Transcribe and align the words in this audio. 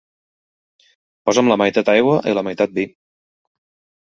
Posa'm 1.29 1.51
la 1.53 1.57
meitat 1.63 1.91
aigua 1.93 2.17
i 2.33 2.33
la 2.39 2.45
meitat 2.49 2.75
vi. 2.81 2.87